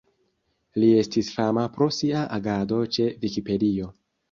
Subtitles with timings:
[0.83, 3.95] Li estis fama pro sia agado ĉe Vikipedio.